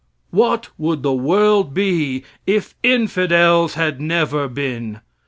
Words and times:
What 0.31 0.69
would 0.79 1.03
the 1.03 1.13
world 1.13 1.75
be 1.75 2.23
if 2.47 2.73
infidels 2.81 3.75
had 3.75 4.01
never 4.01 4.47
been? 4.47 5.01